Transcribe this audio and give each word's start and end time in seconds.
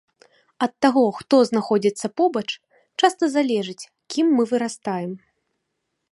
Ад 0.65 0.71
таго, 0.83 1.01
хто 1.17 1.35
знаходзіцца 1.49 2.07
побач, 2.21 2.47
часта 3.01 3.23
залежыць, 3.35 3.87
кім 4.15 4.27
мы 4.39 4.43
вырастаем. 4.53 5.11